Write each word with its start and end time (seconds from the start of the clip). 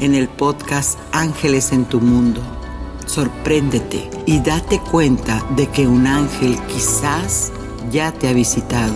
en 0.00 0.14
el 0.14 0.28
podcast 0.28 0.98
Ángeles 1.12 1.72
en 1.72 1.84
tu 1.84 2.00
Mundo. 2.00 2.40
Sorpréndete 3.06 4.10
y 4.26 4.40
date 4.40 4.80
cuenta 4.80 5.44
de 5.56 5.66
que 5.68 5.86
un 5.86 6.06
ángel 6.06 6.58
quizás 6.66 7.52
ya 7.90 8.12
te 8.12 8.28
ha 8.28 8.32
visitado. 8.32 8.94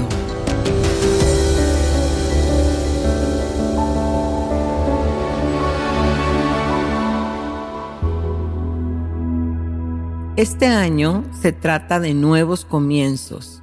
Este 10.37 10.67
año 10.67 11.25
se 11.43 11.51
trata 11.51 11.99
de 11.99 12.15
nuevos 12.15 12.65
comienzos. 12.65 13.61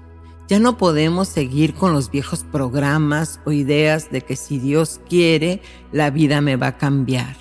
Ya 0.48 0.60
no 0.60 0.78
podemos 0.78 1.28
seguir 1.28 1.74
con 1.74 1.94
los 1.94 2.12
viejos 2.12 2.44
programas 2.44 3.40
o 3.46 3.52
ideas 3.52 4.12
de 4.12 4.22
que 4.22 4.36
si 4.36 4.60
Dios 4.60 5.02
quiere, 5.10 5.62
la 5.92 6.12
vida 6.12 6.42
me 6.42 6.56
va 6.56 6.68
a 6.68 6.78
cambiar. 6.78 7.36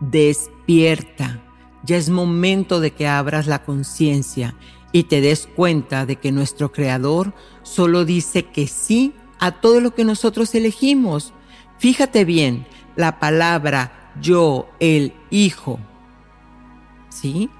Despierta 0.00 1.42
ya 1.84 1.96
es 1.96 2.10
momento 2.10 2.80
de 2.80 2.92
que 2.92 3.08
abras 3.08 3.46
la 3.46 3.64
conciencia 3.64 4.54
y 4.92 5.04
te 5.04 5.20
des 5.20 5.48
cuenta 5.56 6.06
de 6.06 6.16
que 6.16 6.32
nuestro 6.32 6.72
Creador 6.72 7.34
solo 7.62 8.04
dice 8.04 8.44
que 8.44 8.66
sí 8.66 9.14
a 9.40 9.52
todo 9.60 9.80
lo 9.80 9.94
que 9.94 10.04
nosotros 10.04 10.54
elegimos. 10.54 11.32
Fíjate 11.78 12.24
bien, 12.24 12.66
la 12.94 13.18
palabra 13.18 14.12
yo, 14.20 14.68
el 14.78 15.14
Hijo. 15.30 15.80
¿Sí? 17.08 17.50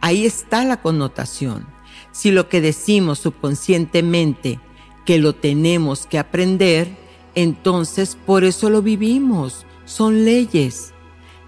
Ahí 0.00 0.26
está 0.26 0.64
la 0.64 0.80
connotación. 0.80 1.66
Si 2.12 2.30
lo 2.30 2.48
que 2.48 2.60
decimos 2.60 3.18
subconscientemente 3.20 4.60
que 5.04 5.18
lo 5.18 5.34
tenemos 5.34 6.06
que 6.06 6.18
aprender, 6.18 6.88
entonces 7.34 8.16
por 8.26 8.44
eso 8.44 8.70
lo 8.70 8.82
vivimos. 8.82 9.66
Son 9.84 10.24
leyes. 10.24 10.92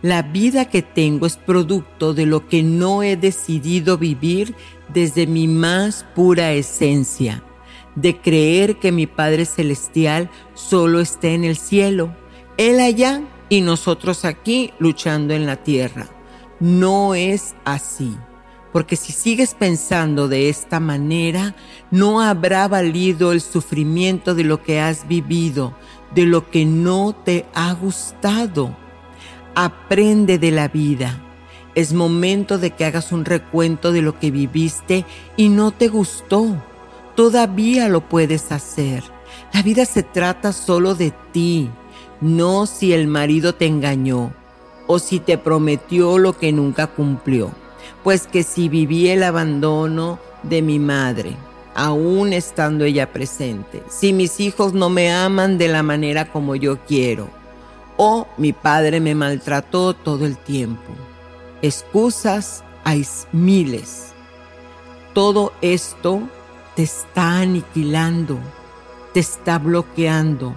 La 0.02 0.22
vida 0.22 0.64
que 0.64 0.82
tengo 0.82 1.26
es 1.26 1.36
producto 1.36 2.12
de 2.12 2.26
lo 2.26 2.48
que 2.48 2.62
no 2.62 3.02
he 3.02 3.16
decidido 3.16 3.98
vivir 3.98 4.54
desde 4.92 5.28
mi 5.28 5.46
más 5.46 6.04
pura 6.14 6.52
esencia, 6.52 7.44
de 7.94 8.16
creer 8.20 8.80
que 8.80 8.90
mi 8.90 9.06
Padre 9.06 9.44
Celestial 9.44 10.28
solo 10.54 10.98
está 10.98 11.28
en 11.28 11.44
el 11.44 11.56
cielo, 11.56 12.16
Él 12.56 12.80
allá 12.80 13.22
y 13.48 13.60
nosotros 13.60 14.24
aquí 14.24 14.72
luchando 14.80 15.34
en 15.34 15.46
la 15.46 15.62
tierra. 15.62 16.08
No 16.58 17.14
es 17.14 17.54
así, 17.64 18.16
porque 18.72 18.96
si 18.96 19.12
sigues 19.12 19.54
pensando 19.54 20.28
de 20.28 20.48
esta 20.48 20.80
manera, 20.80 21.54
no 21.90 22.20
habrá 22.20 22.68
valido 22.68 23.32
el 23.32 23.40
sufrimiento 23.40 24.34
de 24.34 24.44
lo 24.44 24.62
que 24.62 24.80
has 24.80 25.06
vivido, 25.06 25.74
de 26.14 26.26
lo 26.26 26.50
que 26.50 26.64
no 26.64 27.14
te 27.14 27.46
ha 27.54 27.72
gustado 27.74 28.76
Aprende 29.54 30.38
de 30.38 30.50
la 30.50 30.68
vida. 30.68 31.20
Es 31.74 31.92
momento 31.92 32.56
de 32.56 32.70
que 32.70 32.86
hagas 32.86 33.12
un 33.12 33.26
recuento 33.26 33.92
de 33.92 34.00
lo 34.00 34.18
que 34.18 34.30
viviste 34.30 35.04
y 35.36 35.50
no 35.50 35.72
te 35.72 35.88
gustó. 35.88 36.56
Todavía 37.16 37.88
lo 37.88 38.00
puedes 38.08 38.50
hacer. 38.50 39.04
La 39.52 39.62
vida 39.62 39.84
se 39.84 40.02
trata 40.02 40.54
solo 40.54 40.94
de 40.94 41.12
ti, 41.32 41.68
no 42.22 42.64
si 42.64 42.94
el 42.94 43.08
marido 43.08 43.54
te 43.54 43.66
engañó 43.66 44.32
o 44.86 44.98
si 44.98 45.20
te 45.20 45.36
prometió 45.36 46.16
lo 46.16 46.38
que 46.38 46.50
nunca 46.50 46.86
cumplió. 46.86 47.50
Pues 48.02 48.26
que 48.26 48.42
si 48.42 48.68
viví 48.68 49.08
el 49.08 49.22
abandono 49.22 50.18
de 50.42 50.60
mi 50.60 50.78
madre, 50.78 51.36
aún 51.74 52.32
estando 52.32 52.84
ella 52.84 53.12
presente, 53.12 53.82
si 53.88 54.12
mis 54.12 54.40
hijos 54.40 54.72
no 54.72 54.90
me 54.90 55.12
aman 55.12 55.56
de 55.56 55.68
la 55.68 55.82
manera 55.82 56.30
como 56.30 56.56
yo 56.56 56.78
quiero, 56.80 57.30
o 57.96 58.26
mi 58.38 58.52
padre 58.52 59.00
me 59.00 59.14
maltrató 59.14 59.94
todo 59.94 60.26
el 60.26 60.36
tiempo. 60.36 60.92
Excusas 61.62 62.64
hay 62.84 63.06
miles. 63.30 64.12
Todo 65.14 65.52
esto 65.60 66.22
te 66.74 66.82
está 66.82 67.38
aniquilando, 67.38 68.38
te 69.12 69.20
está 69.20 69.58
bloqueando, 69.58 70.54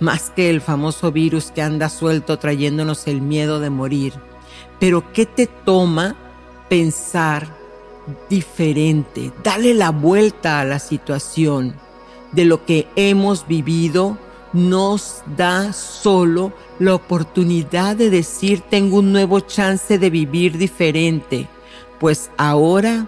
más 0.00 0.30
que 0.30 0.48
el 0.48 0.60
famoso 0.60 1.12
virus 1.12 1.50
que 1.50 1.60
anda 1.60 1.88
suelto 1.88 2.38
trayéndonos 2.38 3.06
el 3.06 3.20
miedo 3.20 3.60
de 3.60 3.70
morir. 3.70 4.14
Pero 4.78 5.12
¿qué 5.12 5.26
te 5.26 5.46
toma 5.46 6.16
pensar 6.68 7.48
diferente? 8.28 9.32
Dale 9.42 9.74
la 9.74 9.90
vuelta 9.90 10.60
a 10.60 10.64
la 10.64 10.78
situación 10.78 11.74
de 12.32 12.44
lo 12.44 12.64
que 12.64 12.88
hemos 12.96 13.46
vivido 13.46 14.18
nos 14.52 15.22
da 15.36 15.72
solo 15.72 16.52
la 16.78 16.94
oportunidad 16.94 17.96
de 17.96 18.10
decir 18.10 18.62
tengo 18.62 18.98
un 18.98 19.12
nuevo 19.12 19.40
chance 19.40 19.98
de 19.98 20.10
vivir 20.10 20.56
diferente, 20.56 21.46
pues 21.98 22.30
ahora 22.36 23.06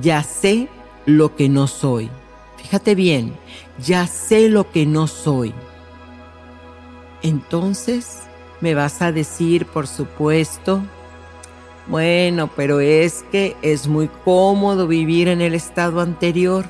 ya 0.00 0.22
sé 0.22 0.68
lo 1.06 1.36
que 1.36 1.48
no 1.48 1.66
soy. 1.66 2.10
Fíjate 2.56 2.94
bien, 2.94 3.34
ya 3.84 4.06
sé 4.06 4.48
lo 4.48 4.70
que 4.70 4.86
no 4.86 5.06
soy. 5.06 5.54
Entonces 7.22 8.18
me 8.60 8.74
vas 8.74 9.00
a 9.00 9.12
decir, 9.12 9.66
por 9.66 9.86
supuesto, 9.86 10.82
bueno, 11.88 12.50
pero 12.54 12.80
es 12.80 13.24
que 13.32 13.56
es 13.62 13.88
muy 13.88 14.08
cómodo 14.24 14.86
vivir 14.86 15.28
en 15.28 15.40
el 15.40 15.54
estado 15.54 16.00
anterior. 16.00 16.66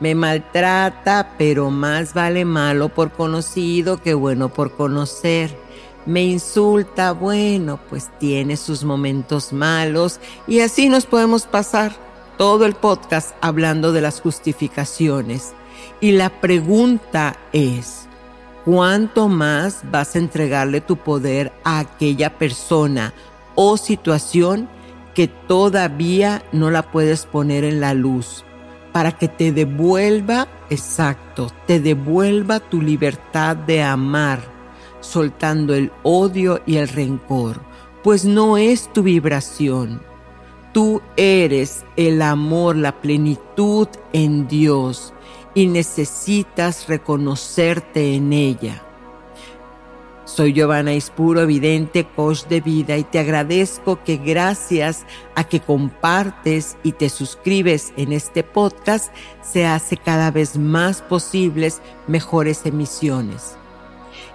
Me 0.00 0.16
maltrata, 0.16 1.34
pero 1.38 1.70
más 1.70 2.12
vale 2.12 2.44
malo 2.44 2.88
por 2.88 3.12
conocido 3.12 4.02
que 4.02 4.14
bueno 4.14 4.48
por 4.48 4.72
conocer. 4.72 5.56
Me 6.06 6.24
insulta, 6.24 7.12
bueno, 7.12 7.78
pues 7.88 8.10
tiene 8.18 8.56
sus 8.56 8.82
momentos 8.82 9.52
malos 9.52 10.18
y 10.48 10.58
así 10.58 10.88
nos 10.88 11.06
podemos 11.06 11.46
pasar 11.46 11.92
todo 12.36 12.66
el 12.66 12.74
podcast 12.74 13.36
hablando 13.40 13.92
de 13.92 14.00
las 14.00 14.20
justificaciones. 14.20 15.52
Y 16.00 16.10
la 16.10 16.40
pregunta 16.40 17.36
es, 17.52 18.08
¿cuánto 18.64 19.28
más 19.28 19.82
vas 19.92 20.16
a 20.16 20.18
entregarle 20.18 20.80
tu 20.80 20.96
poder 20.96 21.52
a 21.62 21.78
aquella 21.78 22.36
persona 22.36 23.14
o 23.54 23.76
situación 23.76 24.68
que 25.14 25.28
todavía 25.28 26.42
no 26.52 26.70
la 26.70 26.90
puedes 26.90 27.26
poner 27.26 27.64
en 27.64 27.80
la 27.80 27.94
luz? 27.94 28.44
para 28.92 29.12
que 29.12 29.26
te 29.26 29.52
devuelva, 29.52 30.46
exacto, 30.70 31.50
te 31.66 31.80
devuelva 31.80 32.60
tu 32.60 32.80
libertad 32.80 33.56
de 33.56 33.82
amar, 33.82 34.40
soltando 35.00 35.74
el 35.74 35.90
odio 36.02 36.60
y 36.66 36.76
el 36.76 36.88
rencor, 36.88 37.60
pues 38.02 38.24
no 38.24 38.58
es 38.58 38.92
tu 38.92 39.02
vibración. 39.02 40.02
Tú 40.72 41.02
eres 41.16 41.84
el 41.96 42.22
amor, 42.22 42.76
la 42.76 43.00
plenitud 43.00 43.88
en 44.12 44.46
Dios, 44.46 45.12
y 45.54 45.66
necesitas 45.66 46.86
reconocerte 46.88 48.14
en 48.14 48.32
ella. 48.32 48.82
Soy 50.34 50.54
Giovanna 50.54 50.94
Ispuro, 50.94 51.42
evidente 51.42 52.06
coach 52.06 52.46
de 52.46 52.62
vida, 52.62 52.96
y 52.96 53.04
te 53.04 53.18
agradezco 53.18 54.02
que 54.02 54.16
gracias 54.16 55.04
a 55.34 55.44
que 55.44 55.60
compartes 55.60 56.78
y 56.82 56.92
te 56.92 57.10
suscribes 57.10 57.92
en 57.98 58.14
este 58.14 58.42
podcast, 58.42 59.12
se 59.42 59.66
hace 59.66 59.98
cada 59.98 60.30
vez 60.30 60.56
más 60.56 61.02
posibles 61.02 61.82
mejores 62.06 62.64
emisiones. 62.64 63.56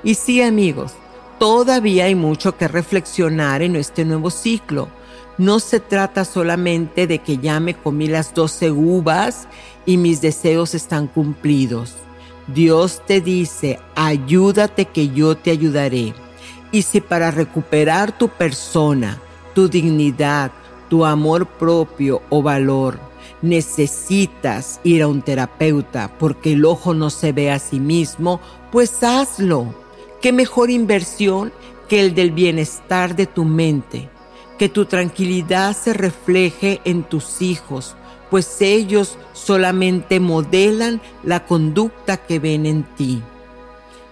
Y 0.03 0.13
sí, 0.13 0.39
amigos, 0.43 0.93
todavía 1.39 2.05
hay 2.05 2.13
mucho 2.13 2.55
que 2.57 2.67
reflexionar 2.67 3.63
en 3.63 3.75
este 3.75 4.05
nuevo 4.05 4.29
ciclo. 4.29 4.89
No 5.39 5.59
se 5.59 5.79
trata 5.79 6.25
solamente 6.25 7.07
de 7.07 7.23
que 7.23 7.39
ya 7.39 7.59
me 7.59 7.73
comí 7.73 8.05
las 8.05 8.35
doce 8.35 8.69
uvas 8.69 9.47
y 9.87 9.97
mis 9.97 10.21
deseos 10.21 10.75
están 10.75 11.07
cumplidos. 11.07 11.95
Dios 12.47 13.01
te 13.05 13.19
dice, 13.19 13.79
ayúdate 13.95 14.85
que 14.85 15.09
yo 15.09 15.35
te 15.35 15.51
ayudaré. 15.51 16.13
Y 16.71 16.81
si 16.83 17.01
para 17.01 17.31
recuperar 17.31 18.17
tu 18.17 18.29
persona, 18.29 19.21
tu 19.53 19.67
dignidad, 19.67 20.51
tu 20.89 21.05
amor 21.05 21.45
propio 21.45 22.21
o 22.29 22.41
valor, 22.41 22.99
necesitas 23.41 24.79
ir 24.83 25.03
a 25.03 25.07
un 25.07 25.21
terapeuta 25.21 26.11
porque 26.17 26.53
el 26.53 26.65
ojo 26.65 26.93
no 26.93 27.09
se 27.09 27.31
ve 27.31 27.51
a 27.51 27.59
sí 27.59 27.79
mismo, 27.79 28.39
pues 28.71 29.03
hazlo. 29.03 29.73
¿Qué 30.21 30.31
mejor 30.31 30.69
inversión 30.69 31.51
que 31.87 31.99
el 31.99 32.15
del 32.15 32.31
bienestar 32.31 33.15
de 33.15 33.27
tu 33.27 33.43
mente? 33.43 34.09
Que 34.57 34.69
tu 34.69 34.85
tranquilidad 34.85 35.75
se 35.75 35.93
refleje 35.93 36.81
en 36.85 37.03
tus 37.03 37.41
hijos, 37.41 37.95
pues 38.31 38.61
ellos 38.61 39.17
solamente 39.47 40.19
modelan 40.19 40.99
la 41.23 41.45
conducta 41.45 42.17
que 42.17 42.37
ven 42.37 42.65
en 42.65 42.83
ti, 42.83 43.21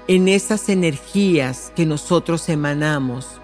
en 0.07 0.29
esas 0.29 0.69
energías 0.69 1.73
que 1.75 1.85
nosotros 1.85 2.47
emanamos. 2.47 3.41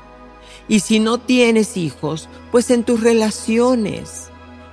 Y 0.70 0.80
si 0.80 1.02
no 1.02 1.18
tienes 1.18 1.76
hijos, 1.76 2.30
pues 2.50 2.72
en 2.72 2.86
tus 2.86 3.02
relaciones, 3.02 4.30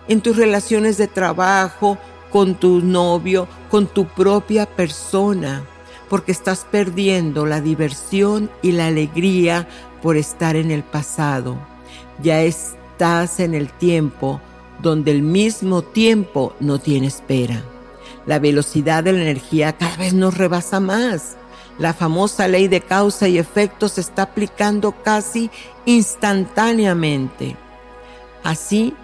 en 0.07 0.21
tus 0.21 0.37
relaciones 0.37 0.97
de 0.97 1.09
trabajo, 1.09 1.99
con 2.31 2.55
tu 2.55 2.83
novio, 2.83 3.49
con 3.69 3.89
tu 3.89 4.07
propia 4.07 4.67
persona, 4.67 5.65
porque 6.09 6.31
estás 6.31 6.69
perdiendo 6.71 7.47
la 7.47 7.61
diversión 7.61 8.49
y 8.63 8.71
la 8.71 8.87
alegría 8.87 9.67
por 10.03 10.17
estar 10.17 10.55
en 10.55 10.71
el 10.71 10.85
pasado. 10.85 11.59
Ya 12.23 12.43
estás 12.43 13.41
en 13.41 13.55
el 13.55 13.73
tiempo 13.73 14.41
donde 14.81 15.11
el 15.11 15.23
mismo 15.23 15.83
tiempo 15.83 16.55
no 16.61 16.79
tiene 16.79 17.07
espera. 17.07 17.63
La 18.27 18.39
velocidad 18.39 19.03
de 19.05 19.13
la 19.13 19.23
energía 19.23 19.77
cada 19.77 19.97
vez 19.97 20.15
nos 20.15 20.37
rebasa 20.37 20.81
más. 20.81 21.37
La 21.79 21.95
famosa 21.95 22.49
ley 22.49 22.69
de 22.69 22.81
causa 22.81 23.29
y 23.29 23.39
efecto 23.39 23.89
se 23.89 24.01
está 24.01 24.23
aplicando 24.23 24.93
casi 25.03 25.51
instantáneamente. 25.87 27.57
Así 28.43 28.95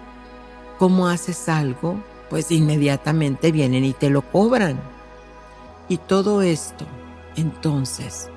como 0.77 1.07
haces 1.07 1.47
algo, 1.49 2.01
pues 2.29 2.51
inmediatamente 2.51 3.51
vienen 3.51 3.85
y 3.85 3.93
te 3.93 4.09
lo 4.09 4.21
cobran. 4.21 4.79
Y 5.87 5.97
todo 5.97 6.41
esto, 6.41 6.85
entonces, 7.35 8.29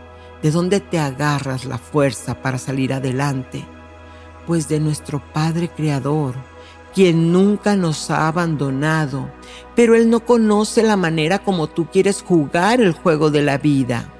¿de 0.43 0.51
dónde 0.51 0.81
te 0.81 0.99
agarras 0.99 1.65
la 1.65 1.79
fuerza 1.79 2.41
para 2.43 2.59
salir 2.59 2.93
adelante? 2.93 3.65
Pues 4.47 4.69
de 4.69 4.81
nuestro 4.81 5.23
Padre 5.33 5.69
Creador, 5.69 6.35
quien 6.95 7.33
nunca 7.33 7.77
nos 7.77 8.11
ha 8.11 8.29
abandonado, 8.29 9.31
pero 9.75 9.95
Él 9.95 10.11
no 10.11 10.21
conoce 10.21 10.83
la 10.83 10.97
manera 10.97 11.39
como 11.39 11.69
tú 11.69 11.87
quieres 11.91 12.23
jugar 12.23 12.81
el 12.81 12.93
juego 12.93 13.31
de 13.31 13.43
la 13.43 13.59
vida. 13.59 14.13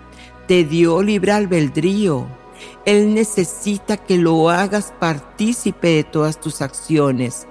Te 0.47 0.65
dio 0.65 1.03
libre 1.03 1.33
albedrío. 1.33 2.27
Él 2.85 3.15
necesita 3.15 3.97
que 3.97 4.17
lo 4.17 4.51
hagas 4.51 4.93
partícipe 4.99 5.89
de 5.89 6.05
todas 6.05 6.41
tus 6.41 6.63
acciones 6.63 7.47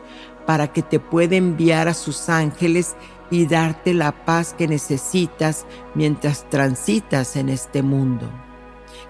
para 0.45 0.71
que 0.71 0.81
te 0.81 0.99
pueda 0.99 1.35
enviar 1.35 1.87
a 1.87 1.93
sus 1.93 2.29
ángeles 2.29 2.95
y 3.29 3.45
darte 3.45 3.93
la 3.93 4.25
paz 4.25 4.53
que 4.57 4.67
necesitas 4.67 5.65
mientras 5.93 6.49
transitas 6.49 7.35
en 7.35 7.49
este 7.49 7.83
mundo. 7.83 8.29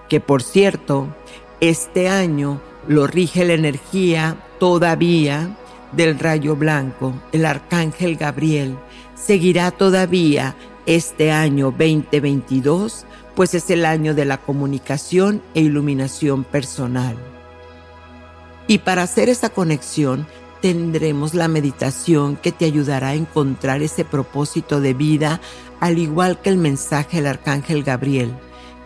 Que 0.08 0.20
por 0.20 0.42
cierto, 0.42 1.08
este 1.60 2.08
año 2.08 2.60
lo 2.86 3.06
rige 3.06 3.44
la 3.44 3.54
energía 3.54 4.36
todavía 4.58 5.56
del 5.92 6.18
rayo 6.18 6.56
blanco, 6.56 7.14
el 7.32 7.46
arcángel 7.46 8.16
Gabriel, 8.16 8.76
seguirá 9.14 9.70
todavía 9.70 10.54
este 10.86 11.32
año 11.32 11.66
2022, 11.70 13.06
pues 13.34 13.54
es 13.54 13.70
el 13.70 13.84
año 13.84 14.14
de 14.14 14.24
la 14.24 14.38
comunicación 14.38 15.42
e 15.54 15.60
iluminación 15.60 16.44
personal. 16.44 17.16
Y 18.66 18.78
para 18.78 19.02
hacer 19.02 19.28
esa 19.28 19.50
conexión, 19.50 20.26
tendremos 20.60 21.34
la 21.34 21.48
meditación 21.48 22.36
que 22.36 22.52
te 22.52 22.64
ayudará 22.64 23.08
a 23.08 23.14
encontrar 23.14 23.82
ese 23.82 24.04
propósito 24.04 24.80
de 24.80 24.94
vida, 24.94 25.40
al 25.80 25.98
igual 25.98 26.40
que 26.40 26.50
el 26.50 26.58
mensaje 26.58 27.18
del 27.18 27.28
arcángel 27.28 27.84
Gabriel, 27.84 28.32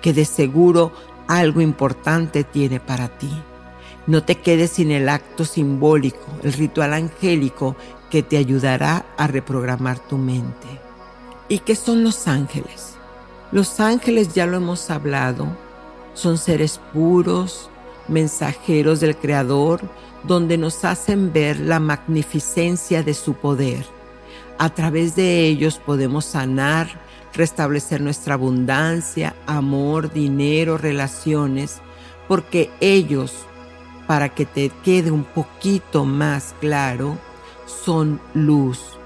que 0.00 0.12
de 0.12 0.24
seguro 0.24 0.92
algo 1.28 1.60
importante 1.60 2.44
tiene 2.44 2.78
para 2.80 3.08
ti. 3.08 3.30
No 4.06 4.24
te 4.24 4.36
quedes 4.36 4.72
sin 4.72 4.90
el 4.90 5.08
acto 5.08 5.44
simbólico, 5.44 6.26
el 6.42 6.52
ritual 6.54 6.92
angélico 6.92 7.76
que 8.10 8.22
te 8.22 8.36
ayudará 8.36 9.06
a 9.16 9.26
reprogramar 9.28 9.98
tu 10.00 10.18
mente. 10.18 10.66
¿Y 11.48 11.60
qué 11.60 11.76
son 11.76 12.02
los 12.02 12.26
ángeles? 12.26 12.94
Los 13.52 13.78
ángeles, 13.78 14.34
ya 14.34 14.46
lo 14.46 14.56
hemos 14.56 14.90
hablado, 14.90 15.46
son 16.14 16.36
seres 16.36 16.80
puros, 16.92 17.70
mensajeros 18.08 19.00
del 19.00 19.16
Creador, 19.16 19.80
donde 20.24 20.58
nos 20.58 20.84
hacen 20.84 21.32
ver 21.32 21.60
la 21.60 21.78
magnificencia 21.78 23.02
de 23.02 23.14
su 23.14 23.34
poder. 23.34 23.84
A 24.58 24.70
través 24.70 25.14
de 25.14 25.46
ellos 25.46 25.78
podemos 25.78 26.24
sanar, 26.24 26.88
restablecer 27.34 28.00
nuestra 28.00 28.34
abundancia, 28.34 29.34
amor, 29.46 30.12
dinero, 30.12 30.76
relaciones, 30.76 31.80
porque 32.28 32.70
ellos 32.80 33.46
para 34.12 34.28
que 34.28 34.44
te 34.44 34.68
quede 34.84 35.10
un 35.10 35.24
poquito 35.24 36.04
más 36.04 36.54
claro, 36.60 37.16
son 37.64 38.20
luz. 38.34 38.98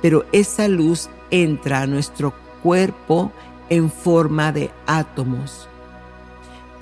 Pero 0.00 0.24
esa 0.30 0.68
luz 0.68 1.10
entra 1.32 1.80
a 1.80 1.88
nuestro 1.88 2.32
cuerpo 2.62 3.32
en 3.70 3.90
forma 3.90 4.52
de 4.52 4.70
átomos. 4.86 5.68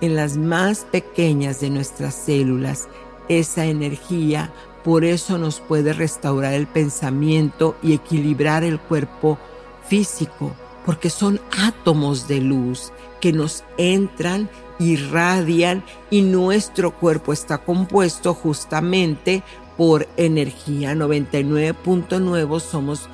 En 0.03 0.15
las 0.15 0.37
más 0.37 0.81
pequeñas 0.81 1.61
de 1.61 1.71
nuestras 1.71 2.15
células, 2.15 2.87
esa 3.31 3.65
energía 3.65 4.53
por 4.85 5.03
eso 5.03 5.39
nos 5.39 5.61
puede 5.61 5.95
restaurar 5.95 6.53
el 6.53 6.67
pensamiento 6.67 7.79
y 7.83 7.95
equilibrar 7.95 8.63
el 8.63 8.79
cuerpo 8.79 9.39
físico, 9.87 10.53
porque 10.85 11.09
son 11.09 11.41
átomos 11.59 12.29
de 12.29 12.43
luz 12.43 12.93
que 13.23 13.33
nos 13.33 13.65
entran 13.79 14.51
irradian 14.81 15.85
y 16.11 16.23
nuestro 16.23 16.91
cuerpo 16.91 17.33
está 17.33 17.59
compuesto 17.59 18.35
justamente 18.35 19.45
por 19.77 20.09
energía. 20.17 20.95
99.9 20.95 22.61
somos 22.61 23.09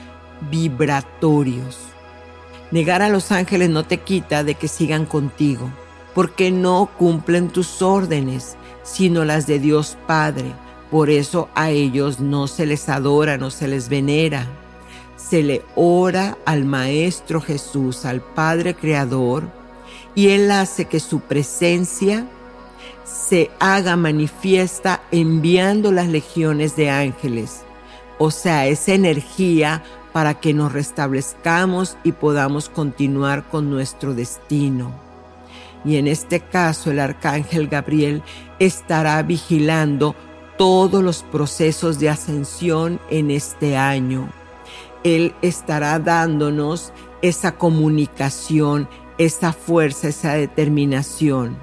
vibratorios. 0.50 1.78
Negar 2.70 3.02
a 3.02 3.08
los 3.08 3.30
ángeles 3.32 3.68
no 3.68 3.84
te 3.84 3.98
quita 3.98 4.42
de 4.42 4.54
que 4.54 4.68
sigan 4.68 5.06
contigo, 5.06 5.70
porque 6.14 6.50
no 6.50 6.90
cumplen 6.98 7.48
tus 7.48 7.82
órdenes, 7.82 8.56
sino 8.82 9.24
las 9.24 9.46
de 9.46 9.58
Dios 9.58 9.98
Padre. 10.06 10.52
Por 10.90 11.10
eso 11.10 11.48
a 11.54 11.70
ellos 11.70 12.20
no 12.20 12.46
se 12.46 12.64
les 12.64 12.88
adora, 12.88 13.38
no 13.38 13.50
se 13.50 13.68
les 13.68 13.88
venera. 13.88 14.46
Se 15.16 15.42
le 15.42 15.62
ora 15.74 16.38
al 16.44 16.64
Maestro 16.64 17.40
Jesús, 17.40 18.04
al 18.04 18.20
Padre 18.20 18.74
Creador, 18.74 19.48
y 20.14 20.28
Él 20.28 20.50
hace 20.50 20.86
que 20.86 21.00
su 21.00 21.20
presencia 21.20 22.26
se 23.04 23.50
haga 23.60 23.96
manifiesta 23.96 25.02
enviando 25.10 25.92
las 25.92 26.08
legiones 26.08 26.76
de 26.76 26.90
ángeles, 26.90 27.62
o 28.18 28.30
sea, 28.30 28.66
esa 28.66 28.94
energía 28.94 29.82
para 30.12 30.40
que 30.40 30.54
nos 30.54 30.72
restablezcamos 30.72 31.96
y 32.02 32.12
podamos 32.12 32.68
continuar 32.68 33.44
con 33.48 33.70
nuestro 33.70 34.14
destino. 34.14 34.92
Y 35.84 35.96
en 35.96 36.08
este 36.08 36.40
caso 36.40 36.90
el 36.90 37.00
arcángel 37.00 37.68
Gabriel 37.68 38.22
estará 38.58 39.22
vigilando 39.22 40.16
todos 40.56 41.04
los 41.04 41.22
procesos 41.22 41.98
de 41.98 42.08
ascensión 42.08 42.98
en 43.10 43.30
este 43.30 43.76
año. 43.76 44.28
Él 45.04 45.34
estará 45.42 45.98
dándonos 45.98 46.92
esa 47.22 47.52
comunicación, 47.52 48.88
esa 49.18 49.52
fuerza, 49.52 50.08
esa 50.08 50.34
determinación, 50.34 51.56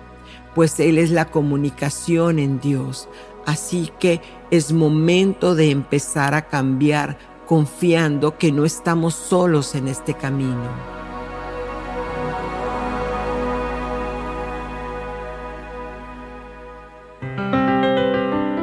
pues 0.56 0.80
Él 0.80 0.98
es 0.98 1.12
la 1.12 1.26
comunicación 1.26 2.40
en 2.40 2.60
Dios. 2.60 3.10
Así 3.46 3.92
que 4.00 4.22
es 4.52 4.72
momento 4.72 5.56
de 5.56 5.72
empezar 5.72 6.34
a 6.34 6.48
cambiar 6.48 7.18
confiando 7.46 8.38
que 8.38 8.52
no 8.52 8.66
estamos 8.66 9.16
solos 9.16 9.76
en 9.76 9.88
este 9.88 10.14
camino. 10.14 10.70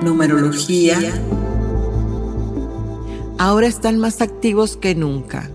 Numerología. 0.02 0.98
Ahora 3.38 3.66
están 3.66 3.98
más 3.98 4.20
activos 4.20 4.76
que 4.76 4.94
nunca. 4.94 5.50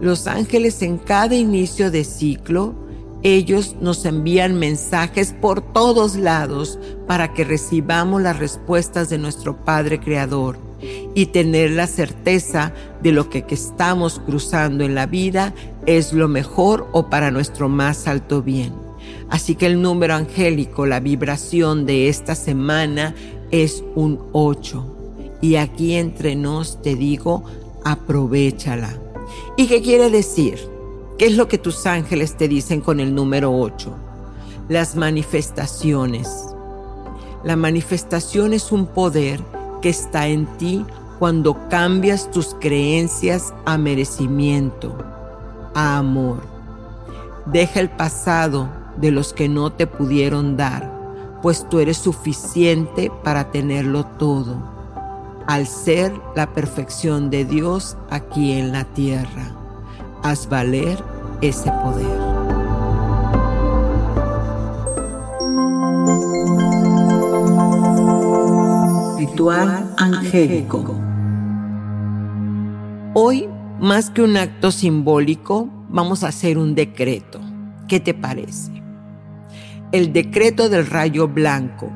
Los 0.00 0.26
ángeles 0.26 0.82
en 0.82 0.98
cada 0.98 1.34
inicio 1.34 1.90
de 1.90 2.04
ciclo, 2.04 2.74
ellos 3.22 3.76
nos 3.80 4.04
envían 4.04 4.54
mensajes 4.54 5.32
por 5.32 5.60
todos 5.72 6.16
lados 6.16 6.78
para 7.06 7.32
que 7.32 7.44
recibamos 7.44 8.22
las 8.22 8.38
respuestas 8.38 9.08
de 9.08 9.18
nuestro 9.18 9.64
Padre 9.64 9.98
Creador 9.98 10.58
y 11.14 11.26
tener 11.26 11.70
la 11.70 11.86
certeza 11.86 12.72
de 13.02 13.12
lo 13.12 13.30
que, 13.30 13.44
estamos 13.48 14.20
cruzando 14.20 14.84
en 14.84 14.94
la 14.94 15.06
vida 15.06 15.54
es 15.86 16.12
lo 16.12 16.28
mejor 16.28 16.88
o 16.92 17.08
para 17.08 17.30
nuestro 17.30 17.68
más 17.68 18.06
alto 18.06 18.42
bien. 18.42 18.74
Así 19.30 19.54
que 19.54 19.66
el 19.66 19.80
número 19.80 20.14
angélico, 20.14 20.86
la 20.86 21.00
vibración 21.00 21.86
de 21.86 22.08
esta 22.08 22.34
semana 22.34 23.14
es 23.50 23.82
un 23.94 24.20
8. 24.32 25.38
Y 25.40 25.56
aquí 25.56 25.94
entre 25.94 26.36
nos 26.36 26.82
te 26.82 26.94
digo, 26.94 27.44
aprovechala. 27.84 29.05
¿Y 29.56 29.66
qué 29.66 29.82
quiere 29.82 30.10
decir? 30.10 30.68
¿Qué 31.18 31.26
es 31.26 31.36
lo 31.36 31.48
que 31.48 31.58
tus 31.58 31.86
ángeles 31.86 32.36
te 32.36 32.48
dicen 32.48 32.80
con 32.80 33.00
el 33.00 33.14
número 33.14 33.56
8? 33.56 33.90
Las 34.68 34.96
manifestaciones. 34.96 36.28
La 37.42 37.56
manifestación 37.56 38.52
es 38.52 38.72
un 38.72 38.86
poder 38.86 39.40
que 39.80 39.88
está 39.88 40.26
en 40.26 40.46
ti 40.58 40.84
cuando 41.18 41.68
cambias 41.68 42.30
tus 42.30 42.54
creencias 42.60 43.54
a 43.64 43.78
merecimiento, 43.78 44.96
a 45.74 45.98
amor. 45.98 46.42
Deja 47.46 47.80
el 47.80 47.90
pasado 47.90 48.68
de 48.98 49.10
los 49.10 49.32
que 49.32 49.48
no 49.48 49.72
te 49.72 49.86
pudieron 49.86 50.56
dar, 50.56 51.38
pues 51.42 51.68
tú 51.68 51.78
eres 51.78 51.98
suficiente 51.98 53.10
para 53.22 53.50
tenerlo 53.50 54.04
todo, 54.04 54.75
al 55.46 55.66
ser 55.66 56.12
la 56.34 56.52
perfección 56.52 57.30
de 57.30 57.44
Dios 57.44 57.96
aquí 58.10 58.52
en 58.52 58.72
la 58.72 58.84
tierra. 58.84 59.52
Haz 60.22 60.48
valer 60.48 61.02
ese 61.40 61.70
poder. 61.70 62.18
Ritual 69.18 69.94
angélico. 69.98 70.94
Hoy, 73.14 73.48
más 73.80 74.10
que 74.10 74.22
un 74.22 74.36
acto 74.36 74.70
simbólico, 74.70 75.68
vamos 75.88 76.24
a 76.24 76.28
hacer 76.28 76.58
un 76.58 76.74
decreto. 76.74 77.40
¿Qué 77.88 78.00
te 78.00 78.14
parece? 78.14 78.72
El 79.92 80.12
decreto 80.12 80.68
del 80.68 80.86
rayo 80.86 81.28
blanco, 81.28 81.90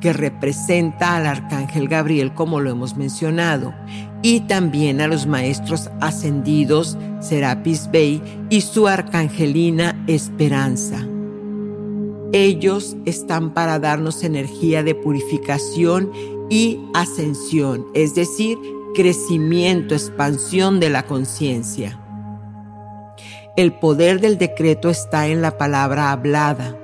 que 0.00 0.12
representa 0.12 1.16
al 1.16 1.26
arcángel 1.26 1.88
Gabriel, 1.88 2.32
como 2.34 2.60
lo 2.60 2.70
hemos 2.70 2.96
mencionado, 2.96 3.74
y 4.22 4.40
también 4.40 5.00
a 5.00 5.08
los 5.08 5.26
maestros 5.26 5.90
ascendidos 6.00 6.96
Serapis 7.20 7.90
Bey 7.90 8.22
y 8.50 8.60
su 8.60 8.86
arcangelina 8.88 10.02
Esperanza. 10.06 11.06
Ellos 12.32 12.96
están 13.06 13.54
para 13.54 13.78
darnos 13.78 14.22
energía 14.22 14.82
de 14.82 14.94
purificación 14.94 16.12
y 16.50 16.78
ascensión, 16.94 17.86
es 17.94 18.14
decir, 18.14 18.58
crecimiento, 18.94 19.94
expansión 19.94 20.78
de 20.78 20.90
la 20.90 21.04
conciencia. 21.04 21.98
El 23.56 23.72
poder 23.72 24.20
del 24.20 24.38
decreto 24.38 24.90
está 24.90 25.26
en 25.28 25.42
la 25.42 25.58
palabra 25.58 26.12
hablada, 26.12 26.76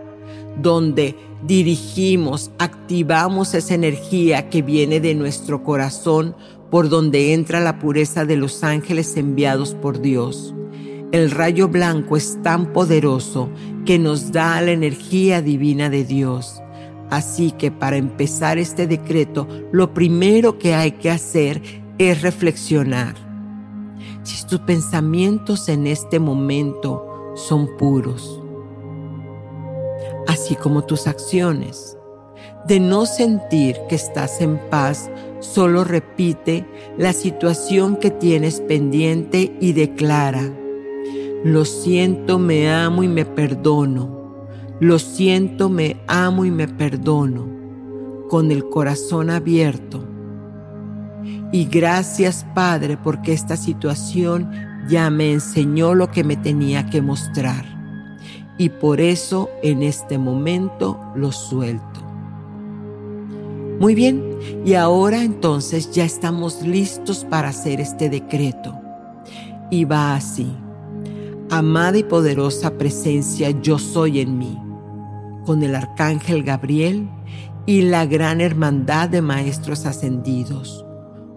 donde 0.61 1.15
dirigimos, 1.47 2.51
activamos 2.59 3.55
esa 3.55 3.75
energía 3.75 4.49
que 4.49 4.63
viene 4.63 5.01
de 5.01 5.15
nuestro 5.15 5.63
corazón 5.63 6.35
por 6.71 6.89
donde 6.89 7.35
entra 7.35 7.61
la 7.61 7.79
pureza 7.79 8.25
de 8.25 8.37
los 8.37 8.65
ángeles 8.65 9.17
enviados 9.17 9.75
por 9.75 10.01
Dios. 10.01 10.55
El 11.13 11.31
rayo 11.31 11.69
blanco 11.69 12.17
es 12.17 12.43
tan 12.43 12.73
poderoso 12.73 13.51
que 13.85 13.99
nos 13.99 14.33
da 14.33 14.61
la 14.61 14.73
energía 14.73 15.43
divina 15.43 15.91
de 15.91 16.05
Dios. 16.05 16.61
Así 17.11 17.53
que 17.53 17.71
para 17.71 17.97
empezar 17.97 18.59
este 18.59 18.87
decreto, 18.87 19.47
lo 19.71 19.93
primero 19.93 20.59
que 20.59 20.75
hay 20.75 20.93
que 20.93 21.11
hacer 21.11 21.63
es 21.99 22.23
reflexionar. 22.23 23.15
Si 24.25 24.45
tus 24.47 24.61
pensamientos 24.61 25.69
en 25.69 25.87
este 25.87 26.19
momento 26.19 27.07
son 27.37 27.77
puros, 27.77 28.41
así 30.27 30.55
como 30.55 30.85
tus 30.85 31.07
acciones, 31.07 31.97
de 32.67 32.81
no 32.81 33.07
sentir 33.07 33.77
que 33.89 33.95
estás 33.95 34.41
en 34.41 34.59
paz, 34.71 35.11
solo 35.41 35.85
repite 35.85 36.67
la 36.97 37.13
situación 37.13 37.97
que 37.97 38.11
tienes 38.11 38.61
pendiente 38.61 39.57
y 39.61 39.73
declara, 39.73 40.51
lo 41.45 41.65
siento, 41.65 42.39
me 42.39 42.71
amo 42.73 43.03
y 43.03 43.09
me 43.09 43.27
perdono 43.27 44.15
lo 44.81 44.99
siento, 44.99 45.69
me 45.69 45.97
amo 46.09 46.45
y 46.45 46.51
me 46.51 46.67
perdono 46.67 47.47
con 48.29 48.51
el 48.51 48.69
corazón 48.69 49.31
abierto. 49.31 50.05
Y 51.53 51.67
gracias 51.67 52.45
Padre 52.55 52.97
porque 52.97 53.33
esta 53.33 53.57
situación 53.57 54.51
ya 54.89 55.09
me 55.11 55.33
enseñó 55.33 55.95
lo 55.95 56.11
que 56.11 56.25
me 56.25 56.37
tenía 56.37 56.91
que 56.91 57.01
mostrar. 57.01 57.74
Y 58.59 58.69
por 58.69 59.01
eso 59.01 59.51
en 59.63 59.83
este 59.83 60.19
momento 60.19 60.99
lo 61.15 61.33
suelto. 61.33 62.01
Muy 63.81 63.95
bien, 63.95 64.39
y 64.65 64.75
ahora 64.75 65.23
entonces 65.23 65.91
ya 65.91 66.05
estamos 66.05 66.63
listos 66.63 67.25
para 67.25 67.49
hacer 67.49 67.81
este 67.81 68.09
decreto. 68.09 68.75
Y 69.71 69.85
va 69.85 70.15
así. 70.15 70.55
Amada 71.51 71.99
y 71.99 72.05
poderosa 72.05 72.79
presencia 72.79 73.51
yo 73.51 73.79
soy 73.79 74.21
en 74.21 74.39
mí 74.39 74.59
con 75.45 75.63
el 75.63 75.75
arcángel 75.75 76.43
Gabriel 76.43 77.09
y 77.67 77.83
la 77.83 78.07
gran 78.07 78.41
hermandad 78.41 79.09
de 79.09 79.23
maestros 79.23 79.87
ascendidos. 79.87 80.85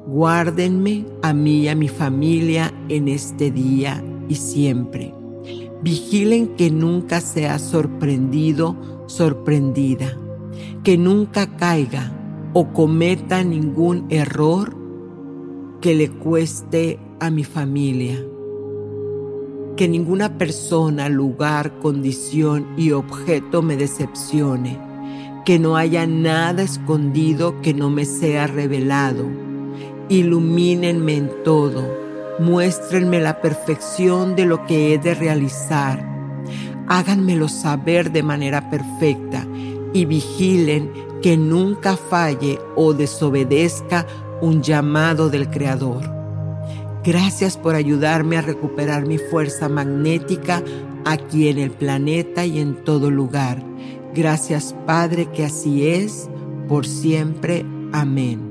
Guárdenme 0.08 1.06
a 1.22 1.34
mí 1.34 1.62
y 1.62 1.68
a 1.68 1.76
mi 1.76 1.88
familia 1.88 2.74
en 2.90 3.08
este 3.08 3.52
día 3.52 4.04
y 4.30 4.36
siempre. 4.36 5.17
Vigilen 5.81 6.48
que 6.55 6.72
nunca 6.72 7.22
sea 7.22 7.60
sorprendido, 7.60 8.75
sorprendida, 9.05 10.17
que 10.84 10.98
nunca 10.98 11.55
caiga 11.55 12.12
o 12.53 12.74
cometa 12.74 13.43
ningún 13.43 14.05
error 14.10 14.75
que 15.81 15.93
le 15.93 16.10
cueste 16.10 17.00
a 17.19 17.29
mi 17.29 17.43
familia. 17.43 18.17
Que 19.75 19.88
ninguna 19.88 20.39
persona, 20.39 21.07
lugar, 21.10 21.77
condición 21.79 22.65
y 22.75 22.91
objeto 22.91 23.62
me 23.62 23.77
decepcione, 23.77 24.79
que 25.46 25.60
no 25.60 25.77
haya 25.77 26.07
nada 26.07 26.63
escondido 26.63 27.62
que 27.62 27.75
no 27.75 27.91
me 27.91 28.05
sea 28.05 28.48
revelado. 28.48 29.25
Ilumínenme 30.10 31.17
en 31.17 31.31
todo, 31.43 32.07
muéstrenme 32.39 33.20
la 33.20 33.41
perfección 33.41 34.36
de 34.36 34.46
lo 34.46 34.65
que 34.65 34.94
he 34.94 34.98
de 34.98 35.13
realizar, 35.13 36.03
háganmelo 36.88 37.48
saber 37.48 38.12
de 38.12 38.24
manera 38.24 38.70
perfecta 38.70 39.46
y 39.94 40.06
vigilen 40.06 40.91
que 41.22 41.38
nunca 41.38 41.98
falle 41.98 42.60
o 42.75 42.94
desobedezca 42.94 44.06
un 44.41 44.62
llamado 44.62 45.29
del 45.29 45.50
Creador. 45.50 46.03
Gracias 47.03 47.58
por 47.58 47.75
ayudarme 47.75 48.38
a 48.38 48.41
recuperar 48.41 49.08
mi 49.08 49.17
fuerza 49.17 49.70
magnética 49.70 50.62
aquí 51.06 51.48
en 51.48 51.58
el 51.58 51.72
planeta 51.72 52.46
y 52.46 52.60
en 52.60 52.75
todo 52.84 53.10
lugar. 53.10 53.63
Gracias 54.13 54.75
Padre 54.86 55.32
que 55.32 55.46
así 55.46 55.88
es, 55.88 56.29
por 56.67 56.86
siempre. 56.86 57.65
Amén. 57.94 58.47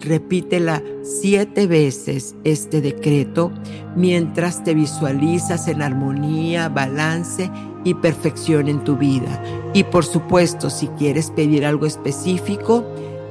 Repítela 0.00 0.82
siete 1.02 1.66
veces 1.66 2.34
este 2.44 2.80
decreto 2.80 3.50
mientras 3.96 4.62
te 4.62 4.74
visualizas 4.74 5.68
en 5.68 5.82
armonía, 5.82 6.68
balance 6.68 7.50
y 7.84 7.94
perfección 7.94 8.68
en 8.68 8.84
tu 8.84 8.96
vida. 8.96 9.42
Y 9.72 9.84
por 9.84 10.04
supuesto, 10.04 10.70
si 10.70 10.88
quieres 10.88 11.30
pedir 11.30 11.64
algo 11.64 11.86
específico, 11.86 12.84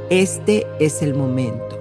este 0.10 0.66
es 0.80 1.02
el 1.02 1.14
momento. 1.14 1.76